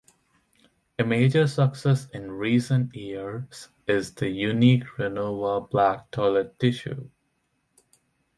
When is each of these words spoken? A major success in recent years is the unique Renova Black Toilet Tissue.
A 0.97 1.03
major 1.03 1.45
success 1.45 2.09
in 2.09 2.31
recent 2.31 2.95
years 2.95 3.69
is 3.85 4.15
the 4.15 4.29
unique 4.29 4.83
Renova 4.97 5.69
Black 5.69 6.09
Toilet 6.09 6.57
Tissue. 6.57 7.07